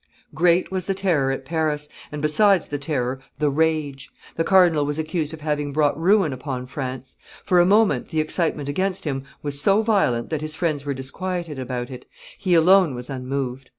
Great 0.33 0.71
was 0.71 0.87
the 0.87 0.95
terror 0.95 1.29
at 1.29 1.45
Paris, 1.45 1.87
and, 2.11 2.23
besides 2.23 2.65
the 2.69 2.79
terror, 2.79 3.19
the 3.37 3.51
rage; 3.51 4.09
the 4.35 4.43
cardinal 4.43 4.83
was 4.83 4.97
accused 4.97 5.31
of 5.31 5.41
having 5.41 5.71
brought 5.71 5.95
ruin 5.95 6.33
upon 6.33 6.65
France; 6.65 7.17
for 7.43 7.59
a 7.59 7.67
moment 7.67 8.09
the 8.09 8.19
excitement 8.19 8.67
against 8.67 9.03
him 9.05 9.23
was 9.43 9.61
so 9.61 9.83
violent 9.83 10.31
that 10.31 10.41
his 10.41 10.55
friends 10.55 10.87
were 10.87 10.93
disquieted 10.95 11.67
by 11.67 11.81
it: 11.81 12.07
he 12.35 12.55
alone 12.55 12.95
was 12.95 13.11
unmoved. 13.11 13.69